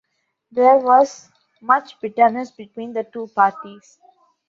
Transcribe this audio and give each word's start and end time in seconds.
There 0.51 0.77
was 0.77 1.29
much 1.61 1.99
bitterness 2.01 2.49
between 2.49 2.91
the 2.93 3.03
two 3.03 3.27
parties. 3.35 3.99